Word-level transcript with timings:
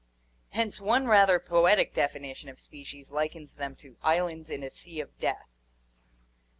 Hence 0.49 0.81
one 0.81 1.05
rather 1.05 1.37
poetic 1.37 1.93
definition 1.93 2.49
of 2.49 2.59
species 2.59 3.11
likens 3.11 3.53
them 3.53 3.75
to 3.75 3.97
"islands 4.01 4.49
in 4.49 4.63
a 4.63 4.71
sea 4.71 4.99
of 4.99 5.15
death." 5.19 5.51